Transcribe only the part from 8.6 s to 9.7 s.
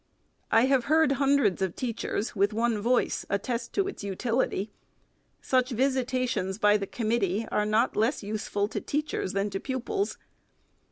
to teachers than tp